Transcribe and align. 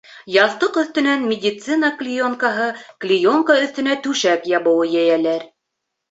Яҫтыҡ 0.33 0.77
өҫтөнән 0.81 1.25
медицина 1.31 1.91
клеенкаһы, 1.99 2.69
клеенка 3.05 3.57
өҫтөнә 3.65 3.97
түшәк 4.07 4.49
ябыуы 4.53 4.89
йәйәләр. 4.95 5.45